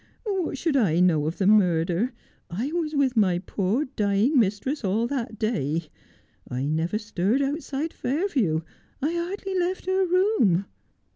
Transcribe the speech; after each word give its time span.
What 0.25 0.57
should 0.57 0.75
I 0.75 0.99
know 0.99 1.27
of 1.27 1.37
the 1.37 1.45
murder 1.45 2.11
1 2.47 2.59
I 2.59 2.71
was 2.71 2.95
with 2.95 3.15
my 3.15 3.37
poor 3.37 3.85
dying 3.85 4.39
mistress 4.39 4.83
all 4.83 5.05
that 5.05 5.37
day. 5.37 5.89
I 6.49 6.65
never 6.65 6.97
stirred 6.97 7.43
outside 7.43 7.93
Fair 7.93 8.27
view— 8.27 8.63
I 9.03 9.13
hardly 9.13 9.53
left 9.59 9.85
her 9.85 10.03
room.' 10.07 10.65